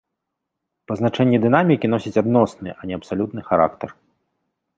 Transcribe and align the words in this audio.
Пазначэнні 0.91 1.39
дынамікі 1.43 1.91
носяць 1.97 2.15
адносны, 2.25 2.69
а 2.79 2.93
не 2.93 3.01
абсалютны 3.01 3.41
характар. 3.53 3.89